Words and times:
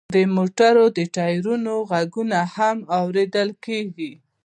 د 0.15 0.17
موټرو 0.35 0.85
د 0.97 0.99
ټیرونو 1.15 1.73
غږونه 1.89 2.39
هم 2.55 2.77
اوریدل 2.99 3.49
کیږي 3.65 4.11